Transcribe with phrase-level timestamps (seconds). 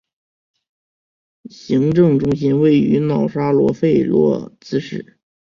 [1.47, 5.19] 行政中心位于瑙沙罗费洛兹市。